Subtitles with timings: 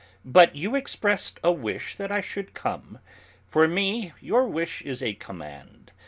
[0.25, 2.97] But you expressed a wish that I should come.
[3.45, 5.91] For me, your wish is a command.